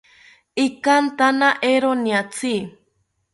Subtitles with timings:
[0.63, 2.55] Ikantana eero niatzi